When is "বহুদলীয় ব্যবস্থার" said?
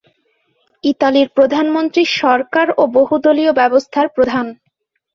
2.97-4.07